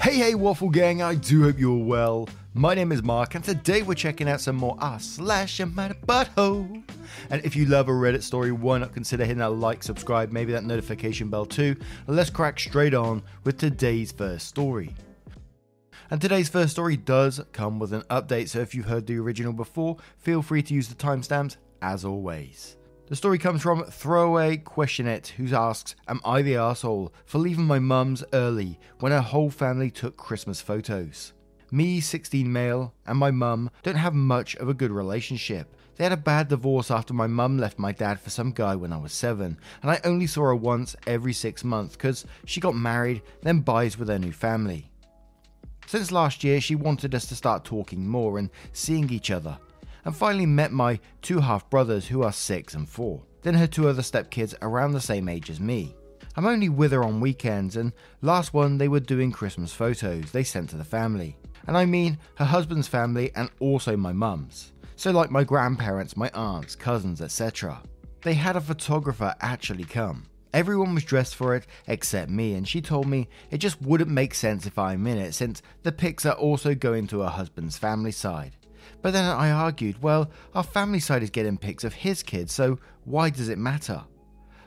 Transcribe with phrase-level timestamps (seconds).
[0.00, 2.28] Hey, hey, Waffle Gang, I do hope you're well.
[2.54, 5.96] My name is Mark, and today we're checking out some more us slash your mad
[6.06, 6.84] butthole.
[7.30, 10.52] And if you love a Reddit story, why not consider hitting that like, subscribe, maybe
[10.52, 11.74] that notification bell too.
[12.06, 14.94] And let's crack straight on with today's first story.
[16.12, 19.52] And today's first story does come with an update, so if you've heard the original
[19.52, 22.77] before, feel free to use the timestamps as always.
[23.08, 27.78] The story comes from Throwaway Questionette, who asks, Am I the asshole for leaving my
[27.78, 31.32] mum's early when her whole family took Christmas photos?
[31.70, 35.74] Me, 16 male, and my mum don't have much of a good relationship.
[35.96, 38.92] They had a bad divorce after my mum left my dad for some guy when
[38.92, 42.76] I was 7, and I only saw her once every 6 months because she got
[42.76, 44.90] married, then buys with her new family.
[45.86, 49.58] Since last year, she wanted us to start talking more and seeing each other
[50.04, 53.22] and finally met my two half brothers who are six and four.
[53.42, 55.94] Then her two other stepkids around the same age as me.
[56.36, 60.44] I'm only with her on weekends, and last one they were doing Christmas photos they
[60.44, 61.36] sent to the family.
[61.66, 64.72] And I mean her husband's family and also my mum's.
[64.96, 67.82] So, like my grandparents, my aunts, cousins, etc.
[68.22, 70.26] They had a photographer actually come.
[70.52, 74.34] Everyone was dressed for it except me, and she told me it just wouldn't make
[74.34, 78.12] sense if I'm in it since the pics are also going to her husband's family
[78.12, 78.56] side.
[79.02, 82.78] But then I argued, well, our family side is getting pics of his kids, so
[83.04, 84.02] why does it matter?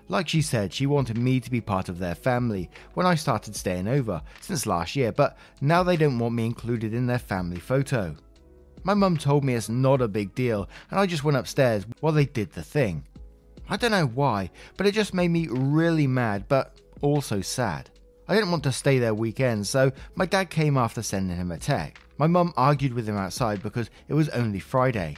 [0.08, 3.56] Like she said, she wanted me to be part of their family when I started
[3.56, 7.60] staying over since last year, but now they don't want me included in their family
[7.60, 8.16] photo.
[8.84, 12.14] My mum told me it's not a big deal, and I just went upstairs while
[12.14, 13.06] they did the thing.
[13.70, 17.90] I don't know why, but it just made me really mad, but also sad.
[18.28, 21.58] I didn't want to stay there weekends, so my dad came after sending him a
[21.58, 22.04] text.
[22.22, 25.18] My mum argued with him outside because it was only Friday.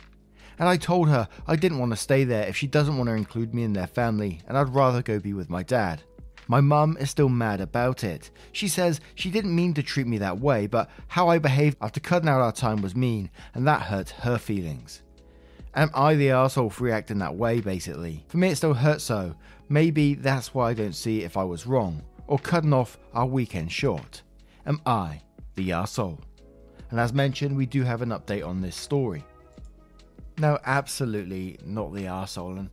[0.58, 3.16] And I told her I didn't want to stay there if she doesn't want to
[3.16, 6.02] include me in their family, and I'd rather go be with my dad.
[6.48, 8.32] My mum is still mad about it.
[8.54, 12.00] She says she didn't mean to treat me that way, but how I behaved after
[12.00, 15.02] cutting out our time was mean, and that hurt her feelings.
[15.76, 18.24] Am I the asshole for reacting that way, basically?
[18.30, 19.36] For me, it still hurts so.
[19.68, 23.74] Maybe that's why I don't see if I was wrong, or cutting off our weekend
[23.74, 24.22] short.
[24.66, 25.24] Am I
[25.56, 26.22] the asshole?
[26.94, 29.26] And as mentioned, we do have an update on this story.
[30.38, 32.60] No, absolutely not the arsehole.
[32.60, 32.70] And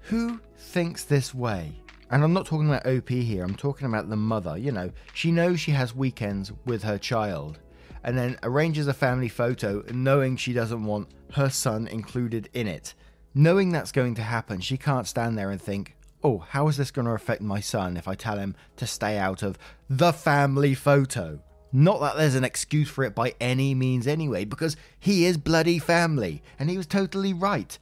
[0.00, 1.72] who thinks this way?
[2.10, 4.58] And I'm not talking about OP here, I'm talking about the mother.
[4.58, 7.58] You know, she knows she has weekends with her child
[8.02, 12.92] and then arranges a family photo knowing she doesn't want her son included in it.
[13.32, 16.90] Knowing that's going to happen, she can't stand there and think, oh, how is this
[16.90, 19.58] going to affect my son if I tell him to stay out of
[19.88, 21.40] the family photo?
[21.76, 25.80] Not that there's an excuse for it by any means anyway, because he is bloody
[25.80, 27.76] family, and he was totally right.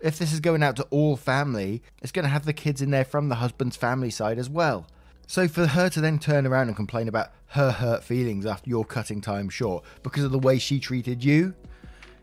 [0.00, 2.90] If this is going out to all family, it's going to have the kids in
[2.90, 4.86] there from the husband's family side as well.
[5.26, 8.84] So for her to then turn around and complain about her hurt feelings after your
[8.84, 11.54] cutting time short because of the way she treated you,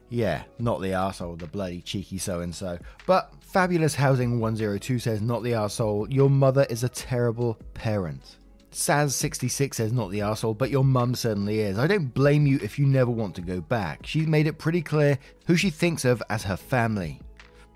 [0.09, 2.77] yeah, not the asshole, the bloody cheeky so and so.
[3.07, 8.37] But Fabulous Housing 102 says, not the asshole, your mother is a terrible parent.
[8.75, 11.79] Saz66 says not the asshole, but your mum certainly is.
[11.79, 14.05] I don't blame you if you never want to go back.
[14.05, 17.21] She's made it pretty clear who she thinks of as her family.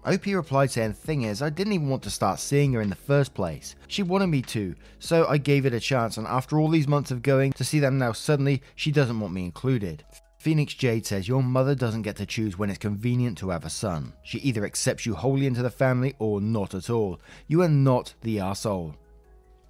[0.05, 2.95] OP replied saying, Thing is, I didn't even want to start seeing her in the
[2.95, 3.77] first place.
[3.87, 7.11] She wanted me to, so I gave it a chance, and after all these months
[7.11, 10.03] of going to see them now, suddenly she doesn't want me included.
[10.37, 13.69] Phoenix Jade says, Your mother doesn't get to choose when it's convenient to have a
[13.69, 14.11] son.
[14.23, 17.21] She either accepts you wholly into the family or not at all.
[17.47, 18.95] You are not the asshole.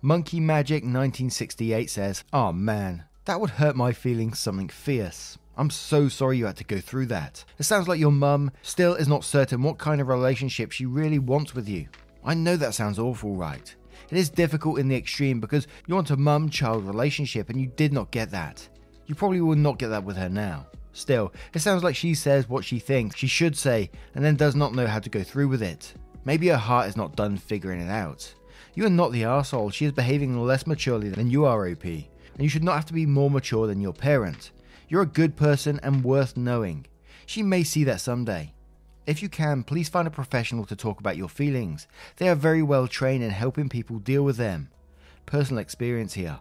[0.02, 5.38] Monkey Magic 1968 says, Oh man, that would hurt my feelings something fierce.
[5.58, 7.44] I'm so sorry you had to go through that.
[7.58, 11.20] It sounds like your mum still is not certain what kind of relationship she really
[11.20, 11.90] wants with you.
[12.24, 13.76] I know that sounds awful, right?
[14.10, 17.68] It is difficult in the extreme because you want a mum child relationship and you
[17.68, 18.70] did not get that.
[19.06, 20.68] You probably will not get that with her now.
[20.94, 24.56] Still, it sounds like she says what she thinks she should say and then does
[24.56, 25.94] not know how to go through with it.
[26.24, 28.34] Maybe her heart is not done figuring it out.
[28.74, 29.72] You are not the asshole.
[29.72, 31.84] She is behaving less maturely than you are, OP.
[31.84, 32.06] And
[32.38, 34.52] you should not have to be more mature than your parent.
[34.88, 36.86] You're a good person and worth knowing.
[37.26, 38.54] She may see that someday.
[39.06, 41.88] If you can, please find a professional to talk about your feelings.
[42.18, 44.70] They are very well trained in helping people deal with them.
[45.26, 46.40] Personal experience here.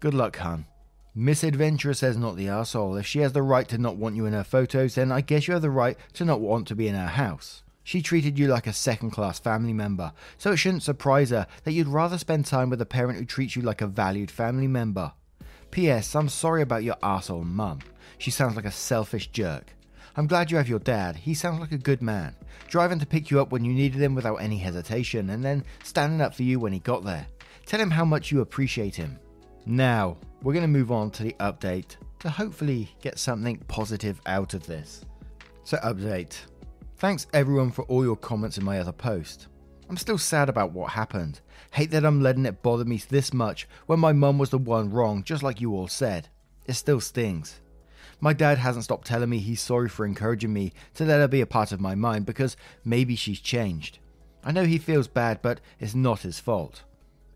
[0.00, 0.66] Good luck, hun.
[1.14, 3.00] Miss Adventurer says not the arsehole.
[3.00, 5.48] If she has the right to not want you in her photos, then I guess
[5.48, 7.62] you have the right to not want to be in her house.
[7.86, 11.70] She treated you like a second class family member, so it shouldn't surprise her that
[11.70, 15.12] you'd rather spend time with a parent who treats you like a valued family member.
[15.70, 16.16] P.S.
[16.16, 17.78] I'm sorry about your arsehole mum.
[18.18, 19.72] She sounds like a selfish jerk.
[20.16, 21.14] I'm glad you have your dad.
[21.14, 22.34] He sounds like a good man,
[22.66, 26.20] driving to pick you up when you needed him without any hesitation, and then standing
[26.20, 27.28] up for you when he got there.
[27.66, 29.16] Tell him how much you appreciate him.
[29.64, 34.54] Now, we're going to move on to the update to hopefully get something positive out
[34.54, 35.04] of this.
[35.62, 36.36] So, update.
[36.98, 39.48] Thanks everyone for all your comments in my other post.
[39.90, 41.40] I'm still sad about what happened.
[41.72, 44.90] Hate that I'm letting it bother me this much when my mum was the one
[44.90, 46.28] wrong, just like you all said.
[46.64, 47.60] It still stings.
[48.18, 51.42] My dad hasn't stopped telling me he's sorry for encouraging me to let her be
[51.42, 53.98] a part of my mind because maybe she's changed.
[54.42, 56.82] I know he feels bad, but it's not his fault.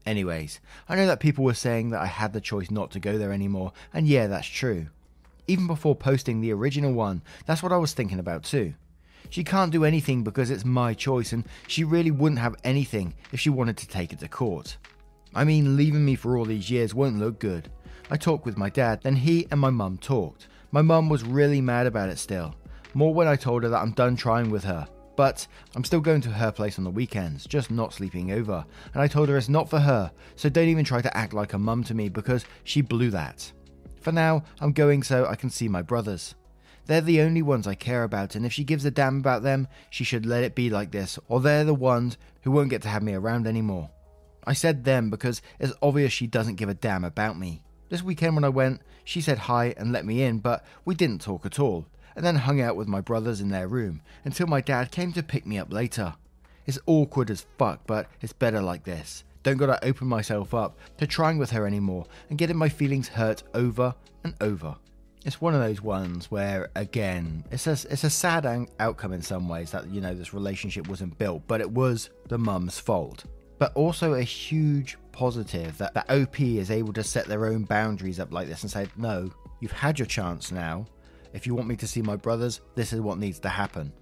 [0.06, 0.58] Anyways,
[0.88, 3.30] I know that people were saying that I had the choice not to go there
[3.30, 4.86] anymore, and yeah, that's true.
[5.46, 8.72] Even before posting the original one, that's what I was thinking about too.
[9.30, 13.40] She can't do anything because it's my choice, and she really wouldn't have anything if
[13.40, 14.76] she wanted to take it to court.
[15.34, 17.70] I mean, leaving me for all these years won't look good.
[18.10, 20.48] I talked with my dad, then he and my mum talked.
[20.72, 22.56] My mum was really mad about it still.
[22.92, 24.88] More when I told her that I'm done trying with her.
[25.14, 25.46] But
[25.76, 28.64] I'm still going to her place on the weekends, just not sleeping over.
[28.94, 31.52] And I told her it's not for her, so don't even try to act like
[31.52, 33.52] a mum to me because she blew that.
[34.00, 36.34] For now, I'm going so I can see my brothers.
[36.90, 39.68] They're the only ones I care about, and if she gives a damn about them,
[39.90, 42.88] she should let it be like this, or they're the ones who won't get to
[42.88, 43.90] have me around anymore.
[44.44, 47.62] I said them because it's obvious she doesn't give a damn about me.
[47.90, 51.20] This weekend when I went, she said hi and let me in, but we didn't
[51.20, 54.60] talk at all, and then hung out with my brothers in their room until my
[54.60, 56.14] dad came to pick me up later.
[56.66, 59.22] It's awkward as fuck, but it's better like this.
[59.44, 63.44] Don't gotta open myself up to trying with her anymore and getting my feelings hurt
[63.54, 63.94] over
[64.24, 64.74] and over
[65.24, 69.48] it's one of those ones where again it's a, it's a sad outcome in some
[69.48, 73.24] ways that you know this relationship wasn't built but it was the mum's fault.
[73.58, 78.18] But also a huge positive that the op is able to set their own boundaries
[78.18, 79.30] up like this and say no
[79.60, 80.86] you've had your chance now.
[81.32, 83.92] If you want me to see my brothers this is what needs to happen.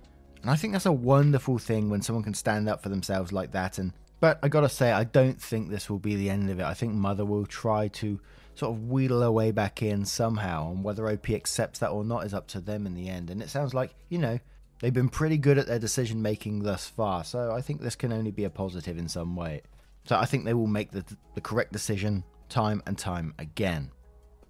[0.43, 3.51] And i think that's a wonderful thing when someone can stand up for themselves like
[3.53, 6.61] that and but i gotta say i don't think this will be the end of
[6.61, 6.65] it.
[6.65, 8.21] I think mother will try to
[8.59, 10.73] sort of wheedle her way back in somehow.
[10.73, 13.31] And whether OP accepts that or not is up to them in the end.
[13.31, 14.39] And it sounds like, you know,
[14.81, 17.23] they've been pretty good at their decision making thus far.
[17.23, 19.63] So I think this can only be a positive in some way.
[20.05, 23.93] So I think they will make the, the correct decision time and time again.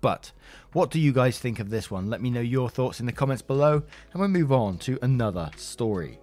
[0.00, 0.32] But
[0.72, 2.08] what do you guys think of this one?
[2.08, 3.82] Let me know your thoughts in the comments below,
[4.12, 6.20] and we'll move on to another story.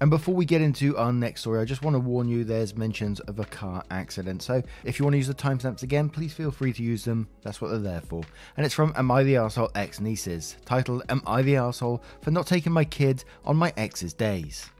[0.00, 2.76] And before we get into our next story, I just want to warn you there's
[2.76, 4.42] mentions of a car accident.
[4.42, 7.28] So if you want to use the timestamps again, please feel free to use them.
[7.42, 8.22] That's what they're there for.
[8.56, 12.30] And it's from Am I the Arsehole Ex Nieces, titled Am I the Arsehole for
[12.30, 14.70] Not Taking My Kids on My Ex's Days?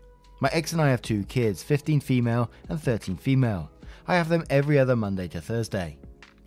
[0.41, 3.73] My ex and I have two kids, 15 female and 13 female.
[4.07, 5.99] I have them every other Monday to Thursday.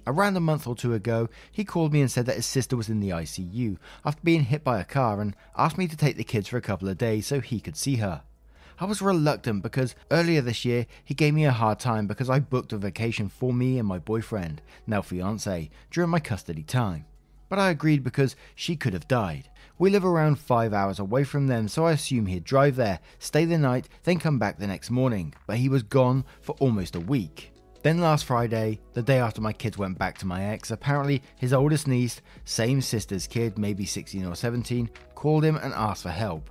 [0.08, 2.90] Around a month or two ago, he called me and said that his sister was
[2.90, 6.24] in the ICU after being hit by a car and asked me to take the
[6.24, 8.24] kids for a couple of days so he could see her.
[8.82, 12.40] I was reluctant because earlier this year he gave me a hard time because I
[12.40, 17.06] booked a vacation for me and my boyfriend, now fiance, during my custody time.
[17.48, 19.52] But I agreed because she could have died.
[19.78, 23.46] We live around five hours away from them, so I assume he'd drive there, stay
[23.46, 25.36] the night, then come back the next morning.
[25.46, 27.52] But he was gone for almost a week.
[27.84, 31.54] Then last Friday, the day after my kids went back to my ex, apparently his
[31.54, 36.50] oldest niece, same sister's kid, maybe 16 or 17, called him and asked for help.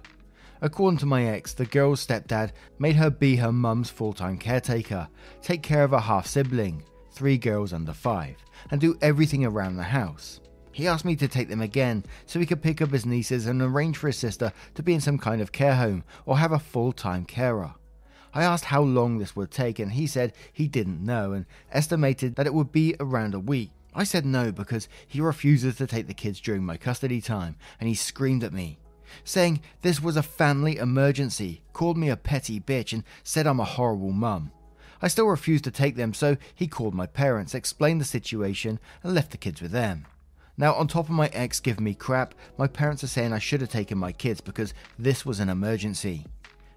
[0.62, 5.08] According to my ex, the girl's stepdad made her be her mum's full time caretaker,
[5.40, 8.36] take care of her half sibling, three girls under five,
[8.70, 10.40] and do everything around the house.
[10.72, 13.62] He asked me to take them again so he could pick up his nieces and
[13.62, 16.58] arrange for his sister to be in some kind of care home or have a
[16.58, 17.74] full time carer.
[18.34, 22.36] I asked how long this would take, and he said he didn't know and estimated
[22.36, 23.70] that it would be around a week.
[23.94, 27.88] I said no because he refuses to take the kids during my custody time, and
[27.88, 28.78] he screamed at me
[29.24, 33.64] saying this was a family emergency, called me a petty bitch, and said I'm a
[33.64, 34.52] horrible mum.
[35.02, 39.14] I still refused to take them, so he called my parents, explained the situation, and
[39.14, 40.06] left the kids with them.
[40.56, 43.62] Now, on top of my ex giving me crap, my parents are saying I should
[43.62, 46.26] have taken my kids because this was an emergency.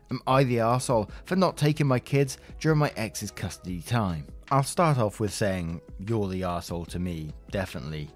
[0.09, 4.27] Am I the asshole for not taking my kids during my ex's custody time?
[4.51, 8.09] I'll start off with saying you're the asshole to me, definitely.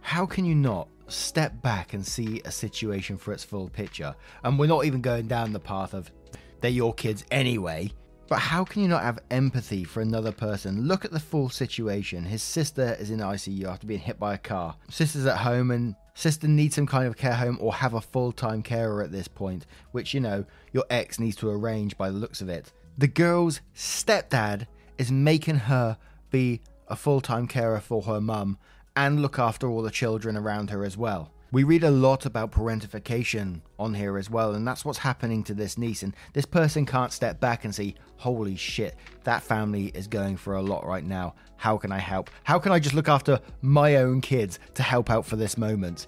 [0.00, 4.14] How can you not step back and see a situation for its full picture?
[4.44, 6.10] And we're not even going down the path of
[6.60, 7.92] they're your kids anyway.
[8.28, 10.86] But how can you not have empathy for another person?
[10.86, 12.24] Look at the full situation.
[12.24, 14.76] His sister is in ICU after being hit by a car.
[14.88, 18.62] Sister's at home and sister needs some kind of care home or have a full-time
[18.62, 22.40] carer at this point, which you know, your ex needs to arrange by the looks
[22.40, 22.72] of it.
[22.96, 24.66] The girl's stepdad
[24.98, 25.98] is making her
[26.30, 28.58] be a full-time carer for her mum
[28.96, 31.30] and look after all the children around her as well.
[31.50, 35.54] We read a lot about parentification on here as well, and that's what's happening to
[35.54, 36.02] this niece.
[36.02, 40.54] And this person can't step back and say, Holy shit, that family is going for
[40.54, 41.34] a lot right now.
[41.56, 42.30] How can I help?
[42.44, 46.06] How can I just look after my own kids to help out for this moment?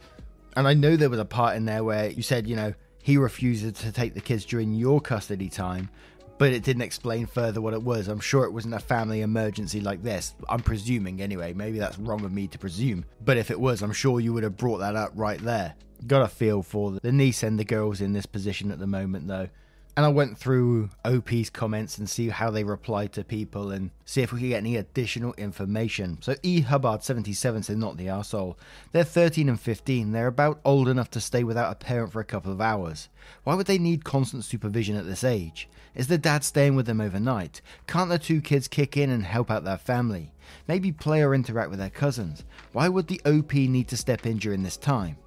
[0.57, 2.73] And I know there was a part in there where you said, you know,
[3.03, 5.91] he refuses to take the kids during your custody time,
[6.39, 8.09] but it didn't explain further what it was.
[8.09, 10.35] I'm sure it wasn't a family emergency like this.
[10.49, 11.53] I'm presuming anyway.
[11.53, 13.05] Maybe that's wrong of me to presume.
[13.25, 15.75] But if it was, I'm sure you would have brought that up right there.
[16.07, 19.29] Got a feel for the niece and the girls in this position at the moment,
[19.29, 19.49] though.
[19.97, 24.23] And I went through OP's comments and see how they replied to people and see
[24.23, 26.19] if we could get any additional information.
[26.21, 28.57] So E Hubbard 77 said not the arsehole.
[28.91, 30.11] They're 13 and 15.
[30.11, 33.09] They're about old enough to stay without a parent for a couple of hours.
[33.45, 35.69] Why would they need constant supervision at this age?
[35.95, 37.61] Is the dad staying with them overnight?
[37.87, 40.33] Can't the two kids kick in and help out their family?
[40.67, 42.43] Maybe play or interact with their cousins.
[42.73, 45.19] Why would the OP need to step in during this time?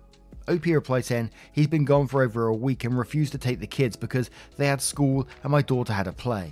[0.48, 3.68] OP replied saying he's been gone for over a week and refused to take the
[3.68, 6.51] kids because they had school and my daughter had a play.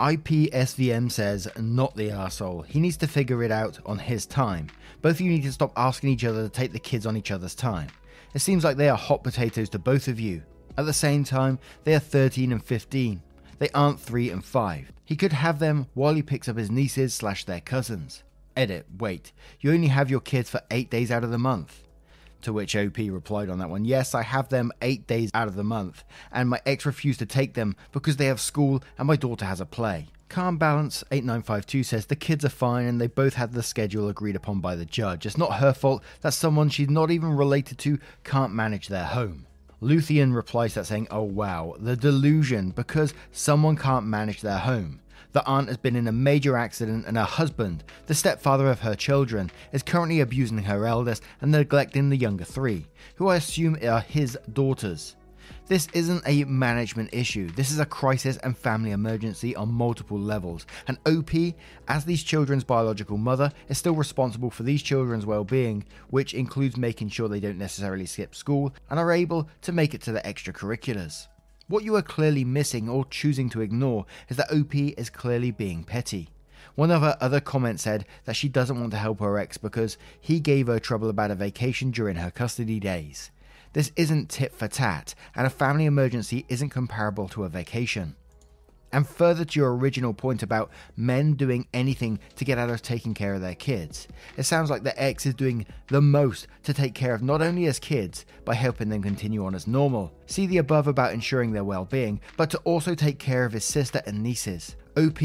[0.00, 2.66] IPSVM says, not the arsehole.
[2.66, 4.68] He needs to figure it out on his time.
[5.02, 7.30] Both of you need to stop asking each other to take the kids on each
[7.30, 7.88] other's time.
[8.34, 10.42] It seems like they are hot potatoes to both of you.
[10.76, 13.22] At the same time, they are 13 and 15.
[13.60, 14.92] They aren't 3 and 5.
[15.04, 18.24] He could have them while he picks up his nieces slash their cousins.
[18.56, 21.83] Edit, wait, you only have your kids for 8 days out of the month.
[22.44, 25.54] To which OP replied on that one, Yes, I have them eight days out of
[25.54, 29.16] the month, and my ex refused to take them because they have school and my
[29.16, 30.08] daughter has a play.
[30.28, 34.36] Calm Balance 8952 says the kids are fine and they both had the schedule agreed
[34.36, 35.24] upon by the judge.
[35.24, 39.46] It's not her fault that someone she's not even related to can't manage their home.
[39.80, 45.00] Luthien replies that saying, Oh wow, the delusion because someone can't manage their home.
[45.34, 48.94] The aunt has been in a major accident, and her husband, the stepfather of her
[48.94, 52.86] children, is currently abusing her eldest and neglecting the younger three,
[53.16, 55.16] who I assume are his daughters.
[55.66, 60.66] This isn't a management issue, this is a crisis and family emergency on multiple levels.
[60.86, 61.32] And OP,
[61.88, 66.76] as these children's biological mother, is still responsible for these children's well being, which includes
[66.76, 70.20] making sure they don't necessarily skip school and are able to make it to the
[70.20, 71.26] extracurriculars.
[71.66, 75.82] What you are clearly missing or choosing to ignore is that OP is clearly being
[75.82, 76.28] petty.
[76.74, 79.96] One of her other comments said that she doesn't want to help her ex because
[80.20, 83.30] he gave her trouble about a vacation during her custody days.
[83.72, 88.16] This isn't tit for tat, and a family emergency isn't comparable to a vacation.
[88.94, 93.12] And further to your original point about men doing anything to get out of taking
[93.12, 96.94] care of their kids, it sounds like the ex is doing the most to take
[96.94, 100.58] care of not only his kids by helping them continue on as normal, see the
[100.58, 104.22] above about ensuring their well being, but to also take care of his sister and
[104.22, 104.76] nieces.
[104.96, 105.18] OP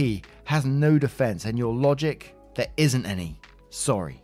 [0.45, 3.39] has no defense, and your logic, there isn't any.
[3.69, 4.19] Sorry.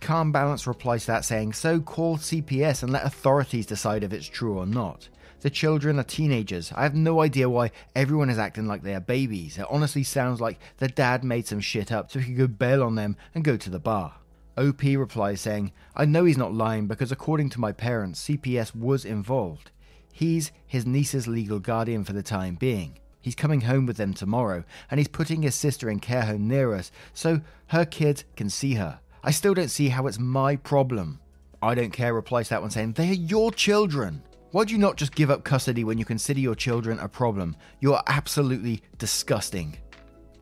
[0.00, 4.26] Calm Balance replies to that saying, So call CPS and let authorities decide if it's
[4.26, 5.08] true or not.
[5.40, 6.72] The children are teenagers.
[6.74, 9.56] I have no idea why everyone is acting like they are babies.
[9.56, 12.96] It honestly sounds like the dad made some shit up so he could bail on
[12.96, 14.14] them and go to the bar.
[14.56, 19.04] OP replies saying, I know he's not lying because according to my parents, CPS was
[19.04, 19.70] involved.
[20.12, 22.98] He's his niece's legal guardian for the time being.
[23.20, 26.74] He's coming home with them tomorrow, and he's putting his sister in care home near
[26.74, 28.98] us so her kids can see her.
[29.22, 31.20] I still don't see how it's my problem.
[31.62, 34.22] I don't care replies that one saying, They are your children.
[34.50, 37.54] Why do you not just give up custody when you consider your children a problem?
[37.80, 39.76] You are absolutely disgusting.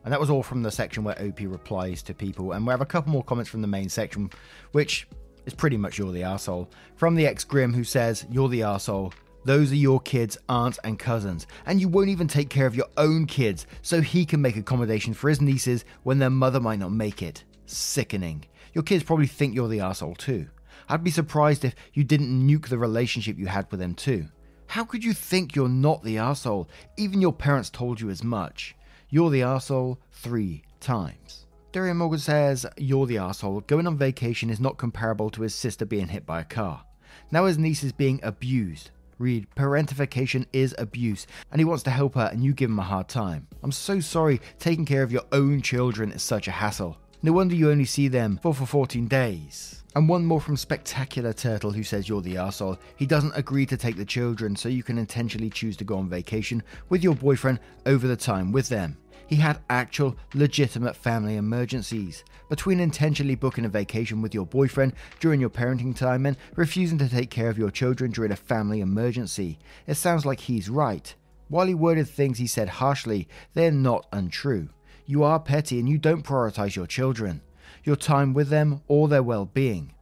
[0.05, 2.53] And that was all from the section where OP replies to people.
[2.53, 4.29] And we have a couple more comments from the main section,
[4.71, 5.09] which
[5.45, 6.69] is pretty much You're the Arsehole.
[6.95, 9.11] From the ex Grim, who says, You're the Arsehole.
[9.43, 12.87] Those are your kids' aunts and cousins, and you won't even take care of your
[12.95, 16.93] own kids so he can make accommodation for his nieces when their mother might not
[16.93, 17.43] make it.
[17.65, 18.45] Sickening.
[18.73, 20.47] Your kids probably think you're the arsehole too.
[20.89, 24.27] I'd be surprised if you didn't nuke the relationship you had with them too.
[24.67, 26.69] How could you think you're not the asshole?
[26.97, 28.75] Even your parents told you as much.
[29.09, 31.45] You're the asshole three times.
[31.71, 33.61] Darian Morgan says, You're the asshole.
[33.61, 36.83] Going on vacation is not comparable to his sister being hit by a car.
[37.31, 38.91] Now his niece is being abused.
[39.19, 42.83] Read, parentification is abuse, and he wants to help her, and you give him a
[42.83, 43.47] hard time.
[43.63, 46.97] I'm so sorry, taking care of your own children is such a hassle.
[47.23, 49.83] No wonder you only see them for, for 14 days.
[49.95, 52.77] And one more from Spectacular Turtle who says you're the arsehole.
[52.95, 56.07] He doesn't agree to take the children so you can intentionally choose to go on
[56.07, 58.97] vacation with your boyfriend over the time with them.
[59.25, 62.23] He had actual, legitimate family emergencies.
[62.49, 67.09] Between intentionally booking a vacation with your boyfriend during your parenting time and refusing to
[67.09, 69.57] take care of your children during a family emergency,
[69.87, 71.15] it sounds like he's right.
[71.49, 74.69] While he worded things he said harshly, they're not untrue.
[75.09, 77.41] You are petty and you don't prioritize your children,
[77.85, 79.93] your time with them, or their well being.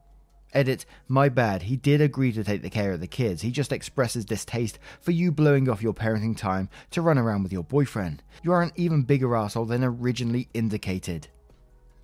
[0.52, 3.44] Edit, my bad, he did agree to take the care of the kids.
[3.44, 7.54] He just expresses distaste for you blowing off your parenting time to run around with
[7.54, 8.24] your boyfriend.
[8.42, 11.28] You are an even bigger asshole than originally indicated.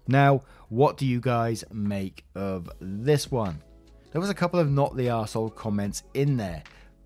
[0.07, 3.63] Now, what do you guys make of this one?
[4.11, 6.61] There was a couple of not the asshole comments in there,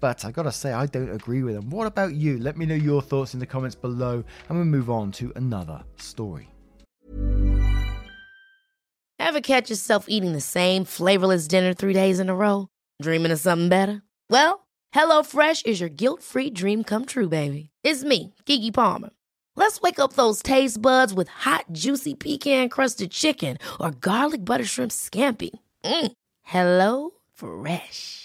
[0.06, 1.72] but I gotta say, I don't agree with them.
[1.72, 2.38] What about you?
[2.38, 5.84] Let me know your thoughts in the comments below, and we'll move on to another
[5.98, 6.48] story.
[9.18, 12.68] Ever catch yourself eating the same flavorless dinner three days in a row?
[13.02, 14.04] Dreaming of something better?
[14.30, 17.72] Well, HelloFresh is your guilt free dream come true, baby.
[17.84, 19.10] It's me, Keke Palmer.
[19.56, 24.66] Let's wake up those taste buds with hot, juicy pecan crusted chicken or garlic butter
[24.66, 25.50] shrimp scampi.
[25.84, 26.12] Mm.
[26.44, 28.25] Hello Fresh.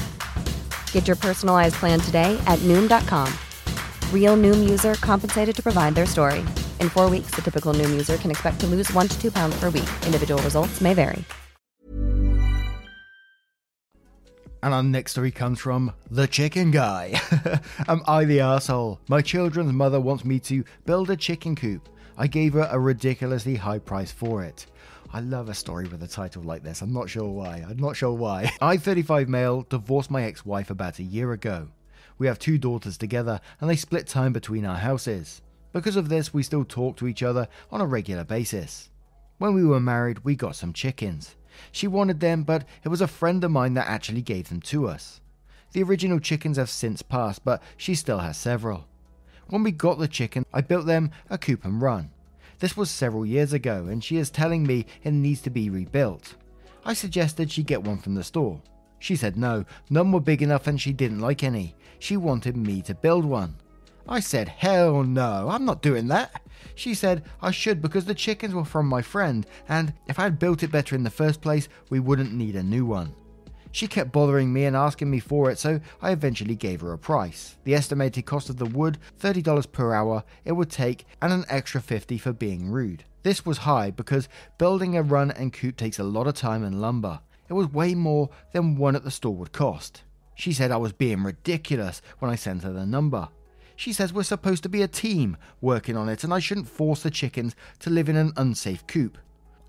[0.93, 3.27] Get your personalized plan today at Noom.com.
[4.13, 6.39] Real Noom user compensated to provide their story.
[6.79, 9.59] In four weeks, the typical Noom user can expect to lose one to two pounds
[9.59, 9.89] per week.
[10.05, 11.25] Individual results may vary.
[14.63, 17.19] And our next story comes from the chicken guy.
[17.87, 18.99] Am I the asshole?
[19.09, 21.89] My children's mother wants me to build a chicken coop.
[22.15, 24.67] I gave her a ridiculously high price for it.
[25.13, 26.81] I love a story with a title like this.
[26.81, 27.65] I'm not sure why.
[27.67, 28.49] I'm not sure why.
[28.61, 31.67] I, 35 male, divorced my ex wife about a year ago.
[32.17, 35.41] We have two daughters together and they split time between our houses.
[35.73, 38.89] Because of this, we still talk to each other on a regular basis.
[39.37, 41.35] When we were married, we got some chickens.
[41.73, 44.87] She wanted them, but it was a friend of mine that actually gave them to
[44.87, 45.19] us.
[45.73, 48.87] The original chickens have since passed, but she still has several.
[49.47, 52.11] When we got the chicken, I built them a coop and run.
[52.61, 56.35] This was several years ago, and she is telling me it needs to be rebuilt.
[56.85, 58.61] I suggested she get one from the store.
[58.99, 61.75] She said no, none were big enough and she didn't like any.
[61.97, 63.55] She wanted me to build one.
[64.07, 66.39] I said, hell no, I'm not doing that.
[66.75, 70.37] She said I should because the chickens were from my friend, and if I had
[70.37, 73.15] built it better in the first place, we wouldn't need a new one.
[73.71, 76.97] She kept bothering me and asking me for it, so I eventually gave her a
[76.97, 77.57] price.
[77.63, 81.81] The estimated cost of the wood, $30 per hour it would take, and an extra
[81.81, 83.05] 50 for being rude.
[83.23, 86.81] This was high because building a run and coop takes a lot of time and
[86.81, 87.19] lumber.
[87.47, 90.03] It was way more than one at the store would cost.
[90.35, 93.29] She said I was being ridiculous when I sent her the number.
[93.75, 97.03] She says we're supposed to be a team working on it and I shouldn't force
[97.03, 99.17] the chickens to live in an unsafe coop.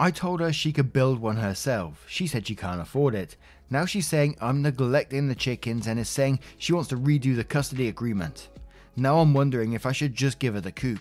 [0.01, 2.05] I told her she could build one herself.
[2.09, 3.37] She said she can't afford it.
[3.73, 7.43] Now she's saying I'm neglecting the chickens and is saying she wants to redo the
[7.43, 8.51] custody agreement.
[8.97, 11.01] Now I'm wondering if I should just give her the coop.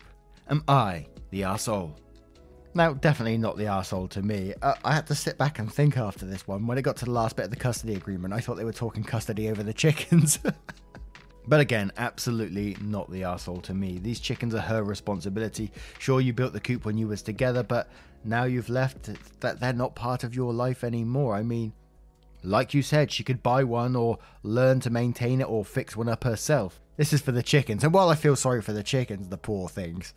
[0.50, 1.98] Am I the asshole?
[2.74, 4.54] Now, definitely not the asshole to me.
[4.62, 6.66] Uh, I had to sit back and think after this one.
[6.66, 8.72] When it got to the last bit of the custody agreement, I thought they were
[8.72, 10.40] talking custody over the chickens.
[11.48, 13.98] But again, absolutely not the asshole to me.
[13.98, 15.72] These chickens are her responsibility.
[15.98, 17.90] Sure, you built the coop when you was together, but
[18.24, 21.34] now you've left that they're not part of your life anymore.
[21.34, 21.74] I mean,
[22.44, 26.10] like you said, she could buy one or learn to maintain it or fix one
[26.10, 26.80] up herself.
[26.98, 29.70] This is for the chickens, and while I feel sorry for the chickens, the poor
[29.70, 30.14] things.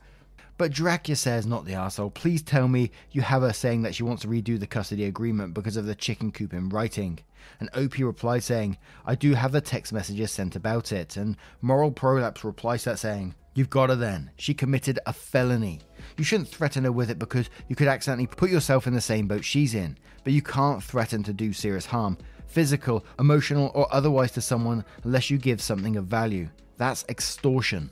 [0.56, 4.04] But Dracula says, not the asshole, please tell me you have her saying that she
[4.04, 7.18] wants to redo the custody agreement because of the chicken coop in writing.
[7.58, 11.16] And OP replies saying, I do have the text messages sent about it.
[11.16, 14.30] And Moral Prolapse replies that saying, You've got her then.
[14.36, 15.80] She committed a felony.
[16.16, 19.28] You shouldn't threaten her with it because you could accidentally put yourself in the same
[19.28, 19.96] boat she's in.
[20.24, 25.30] But you can't threaten to do serious harm, physical, emotional, or otherwise to someone unless
[25.30, 26.48] you give something of value.
[26.78, 27.90] That's extortion.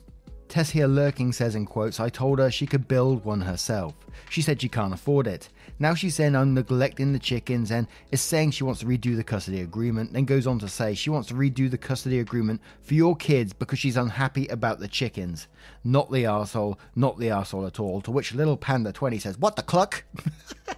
[0.49, 3.93] Tess here lurking says in quotes, I told her she could build one herself.
[4.29, 5.49] She said she can't afford it.
[5.79, 9.23] Now she's saying I'm neglecting the chickens and is saying she wants to redo the
[9.23, 12.93] custody agreement, then goes on to say she wants to redo the custody agreement for
[12.93, 15.47] your kids because she's unhappy about the chickens.
[15.83, 18.01] Not the asshole, not the asshole at all.
[18.01, 20.03] To which little panda 20 says, What the cluck?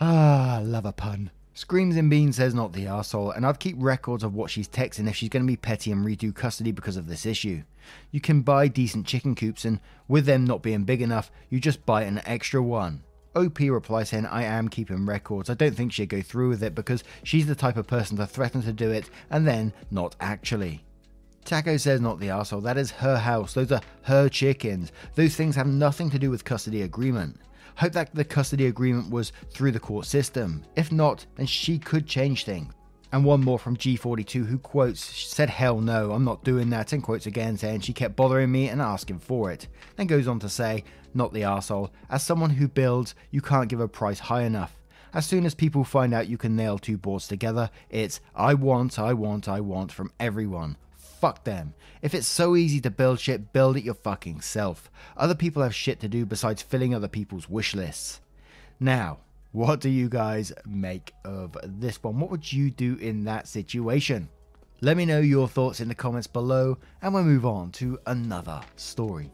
[0.00, 1.30] Ah, love a pun.
[1.54, 5.08] Screams in Bean says not the asshole, and I'd keep records of what she's texting
[5.08, 7.64] if she's going to be petty and redo custody because of this issue.
[8.12, 11.84] You can buy decent chicken coops, and with them not being big enough, you just
[11.84, 13.02] buy an extra one.
[13.38, 15.48] OP replies saying, I am keeping records.
[15.48, 18.26] I don't think she'd go through with it because she's the type of person to
[18.26, 20.84] threaten to do it and then not actually.
[21.44, 22.62] Taco says not the arsehole.
[22.62, 23.54] That is her house.
[23.54, 24.92] Those are her chickens.
[25.14, 27.40] Those things have nothing to do with custody agreement.
[27.76, 30.64] Hope that the custody agreement was through the court system.
[30.76, 32.74] If not, then she could change things.
[33.10, 37.02] And one more from G42 who quotes, said, Hell no, I'm not doing that, and
[37.02, 39.66] quotes again saying she kept bothering me and asking for it.
[39.96, 41.90] Then goes on to say, Not the arsehole.
[42.10, 44.74] As someone who builds, you can't give a price high enough.
[45.14, 48.98] As soon as people find out you can nail two boards together, it's I want,
[48.98, 50.76] I want, I want from everyone.
[50.96, 51.74] Fuck them.
[52.02, 54.90] If it's so easy to build shit, build it your fucking self.
[55.16, 58.20] Other people have shit to do besides filling other people's wish lists.
[58.78, 59.18] Now,
[59.52, 62.20] what do you guys make of this one?
[62.20, 64.28] What would you do in that situation?
[64.80, 68.60] Let me know your thoughts in the comments below, and we'll move on to another
[68.76, 69.32] story.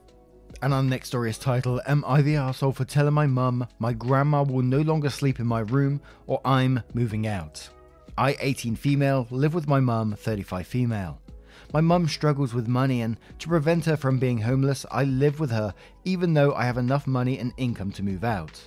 [0.63, 3.93] And our next story is titled Am I the asshole for telling my mum my
[3.93, 7.69] grandma will no longer sleep in my room or I'm moving out?
[8.17, 11.21] I, 18 female, live with my mum, 35 female.
[11.73, 15.51] My mum struggles with money, and to prevent her from being homeless, I live with
[15.51, 15.75] her
[16.05, 18.61] even though I have enough money and income to move out.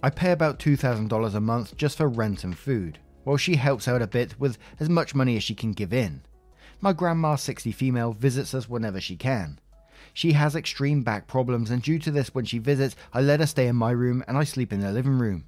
[0.00, 4.00] I pay about $2,000 a month just for rent and food, while she helps out
[4.00, 6.22] a bit with as much money as she can give in.
[6.80, 9.58] My grandma, 60 female, visits us whenever she can.
[10.14, 13.46] She has extreme back problems, and due to this, when she visits, I let her
[13.46, 15.44] stay in my room and I sleep in the living room.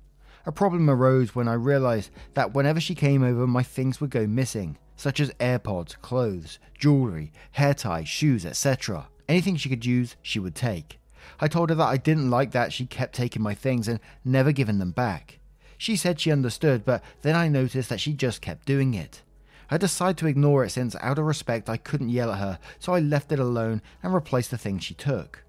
[0.47, 4.27] A problem arose when I realized that whenever she came over, my things would go
[4.27, 9.09] missing, such as AirPods, clothes, jewelry, hair ties, shoes, etc.
[9.29, 11.00] Anything she could use, she would take.
[11.41, 14.53] I told her that I didn't like that she kept taking my things and never
[14.53, 15.39] giving them back.
[15.79, 19.23] She said she understood, but then I noticed that she just kept doing it.
[19.71, 22.93] I decided to ignore it since, out of respect, I couldn't yell at her, so
[22.93, 25.45] I left it alone and replaced the things she took.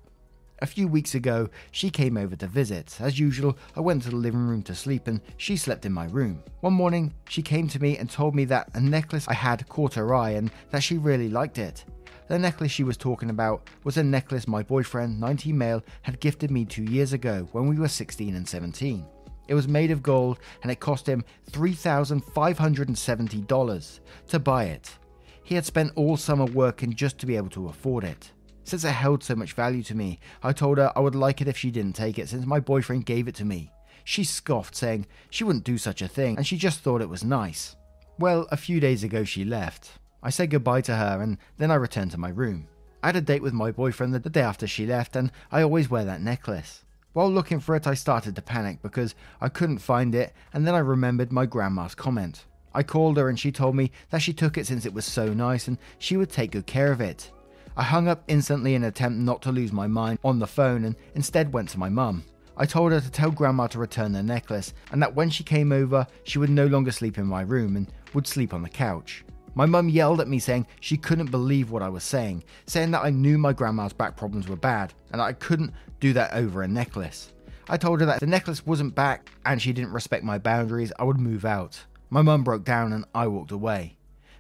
[0.64, 2.96] A few weeks ago, she came over to visit.
[3.02, 6.06] As usual, I went to the living room to sleep and she slept in my
[6.06, 6.44] room.
[6.60, 9.96] One morning, she came to me and told me that a necklace I had caught
[9.96, 11.84] her eye and that she really liked it.
[12.32, 16.50] The necklace she was talking about was a necklace my boyfriend, 19 male, had gifted
[16.50, 19.06] me two years ago when we were 16 and 17.
[19.50, 24.98] It was made of gold and it cost him $3,570 to buy it.
[25.44, 28.32] He had spent all summer working just to be able to afford it.
[28.64, 31.50] Since it held so much value to me, I told her I would like it
[31.50, 33.74] if she didn't take it since my boyfriend gave it to me.
[34.06, 37.26] She scoffed, saying she wouldn't do such a thing and she just thought it was
[37.26, 37.76] nice.
[38.18, 40.00] Well, a few days ago she left.
[40.24, 42.68] I said goodbye to her and then I returned to my room.
[43.02, 45.90] I had a date with my boyfriend the day after she left and I always
[45.90, 46.84] wear that necklace.
[47.14, 50.76] While looking for it, I started to panic because I couldn't find it and then
[50.76, 52.46] I remembered my grandma's comment.
[52.74, 55.34] I called her and she told me that she took it since it was so
[55.34, 57.32] nice and she would take good care of it.
[57.76, 60.86] I hung up instantly in an attempt not to lose my mind on the phone
[60.86, 62.24] and instead went to my mum.
[62.56, 65.72] I told her to tell grandma to return the necklace and that when she came
[65.72, 69.24] over, she would no longer sleep in my room and would sleep on the couch.
[69.54, 73.04] My mum yelled at me saying she couldn't believe what I was saying, saying that
[73.04, 76.68] I knew my grandma's back problems were bad and I couldn't do that over a
[76.68, 77.34] necklace.
[77.68, 81.04] I told her that the necklace wasn't back and she didn't respect my boundaries, I
[81.04, 81.84] would move out.
[82.10, 83.98] My mum broke down and I walked away.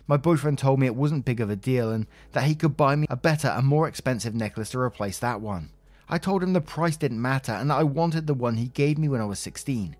[0.07, 2.95] My boyfriend told me it wasn't big of a deal and that he could buy
[2.95, 5.69] me a better and more expensive necklace to replace that one.
[6.09, 8.97] I told him the price didn't matter and that I wanted the one he gave
[8.97, 9.95] me when I was 16.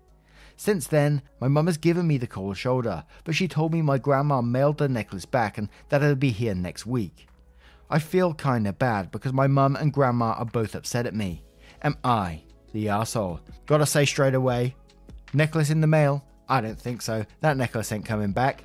[0.62, 3.98] Since then, my mum has given me the cold shoulder, but she told me my
[3.98, 7.26] grandma mailed the necklace back and that it'll be here next week.
[7.90, 11.42] I feel kinda bad because my mum and grandma are both upset at me.
[11.82, 13.40] Am I the asshole?
[13.66, 14.76] Gotta say straight away,
[15.34, 16.24] necklace in the mail?
[16.48, 17.26] I don't think so.
[17.40, 18.62] That necklace ain't coming back.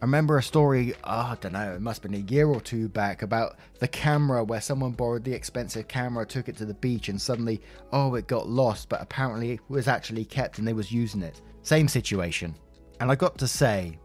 [0.00, 2.60] I remember a story, oh, I don't know, it must have been a year or
[2.60, 6.74] two back about the camera where someone borrowed the expensive camera, took it to the
[6.74, 10.72] beach, and suddenly, oh, it got lost, but apparently it was actually kept and they
[10.72, 11.42] was using it.
[11.62, 12.54] Same situation.
[13.00, 13.98] And I got to say,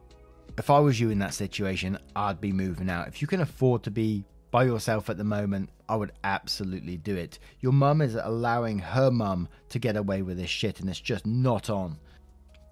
[0.57, 3.07] if I was you in that situation, I'd be moving out.
[3.07, 7.15] If you can afford to be by yourself at the moment, I would absolutely do
[7.15, 7.37] it.
[7.59, 11.27] Your mum is allowing her mum to get away with this shit, and it's just
[11.27, 11.99] not on.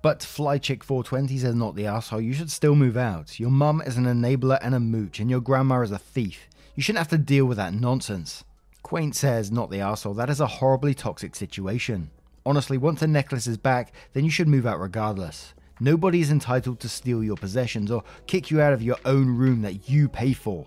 [0.01, 2.21] But FlyChick420 says not the asshole.
[2.21, 3.39] You should still move out.
[3.39, 6.47] Your mum is an enabler and a mooch, and your grandma is a thief.
[6.75, 8.43] You shouldn't have to deal with that nonsense.
[8.81, 10.15] Quaint says not the asshole.
[10.15, 12.09] That is a horribly toxic situation.
[12.45, 15.53] Honestly, once the necklace is back, then you should move out regardless.
[15.79, 19.61] Nobody is entitled to steal your possessions or kick you out of your own room
[19.61, 20.65] that you pay for.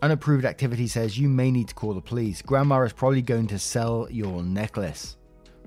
[0.00, 2.40] Unapproved activity says you may need to call the police.
[2.40, 5.16] Grandma is probably going to sell your necklace.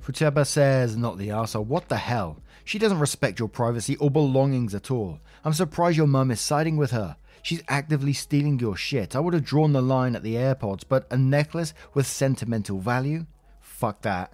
[0.04, 2.42] Futaba says, not the arsehole, what the hell?
[2.66, 5.20] She doesn't respect your privacy or belongings at all.
[5.46, 7.18] I'm surprised your mum is siding with her.
[7.44, 9.16] She's actively stealing your shit.
[9.16, 13.26] I would have drawn the line at the AirPods, but a necklace with sentimental value?
[13.60, 14.34] Fuck that.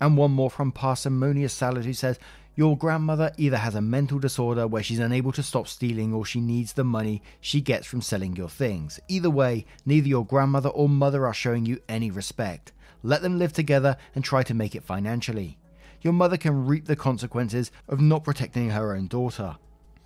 [0.00, 2.18] And one more from Parsimonious Salad who says,
[2.54, 6.40] Your grandmother either has a mental disorder where she's unable to stop stealing or she
[6.40, 9.00] needs the money she gets from selling your things.
[9.08, 12.72] Either way, neither your grandmother or mother are showing you any respect.
[13.02, 15.58] Let them live together and try to make it financially.
[16.02, 19.56] Your mother can reap the consequences of not protecting her own daughter.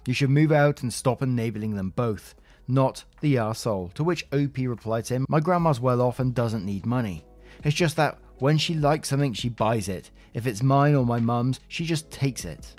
[0.06, 2.34] You should move out and stop enabling them both,
[2.66, 3.92] not the arsehole.
[3.94, 7.24] To which OP replied to him, My grandma's well off and doesn't need money.
[7.64, 10.10] It's just that when she likes something, she buys it.
[10.34, 12.74] If it's mine or my mum's, she just takes it.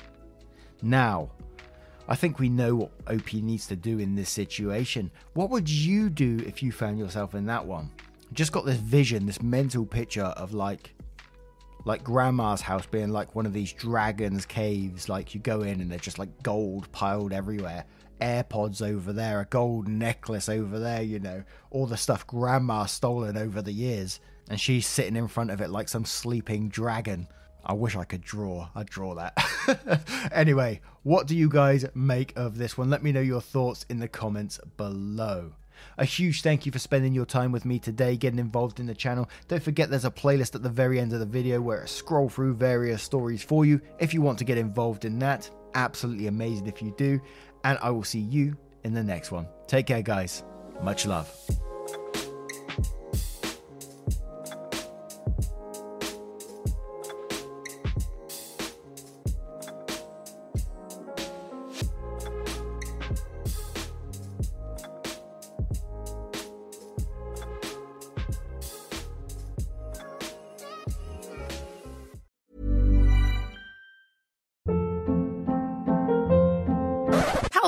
[0.81, 1.31] Now,
[2.07, 5.09] I think we know what OP needs to do in this situation.
[5.33, 7.91] What would you do if you found yourself in that one?
[8.33, 10.93] Just got this vision, this mental picture of like
[11.85, 15.09] like grandma's house being like one of these dragons caves.
[15.09, 17.85] Like you go in and they're just like gold piled everywhere.
[18.21, 23.37] Airpods over there a gold necklace over there you know all the stuff grandma stolen
[23.37, 24.19] over the years.
[24.49, 27.27] And she's sitting in front of it like some sleeping dragon.
[27.65, 28.69] I wish i could draw.
[28.75, 29.37] I'd draw that.
[30.31, 32.89] Anyway what do you guys make of this one?
[32.89, 35.53] Let me know your thoughts in the comments below
[35.97, 38.95] a huge thank you for spending your time with me today, getting involved in the
[38.95, 39.29] channel.
[39.47, 42.29] Don't forget there's a playlist at the very end of the video where I scroll
[42.29, 45.49] through various stories for you if you want to get involved in that.
[45.75, 47.19] Absolutely amazing if you do.
[47.63, 49.47] And I will see you in the next one.
[49.67, 50.43] Take care, guys.
[50.81, 51.29] Much love.